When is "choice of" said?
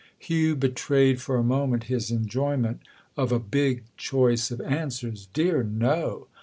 3.97-4.59